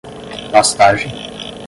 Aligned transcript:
pastagem 0.51 1.13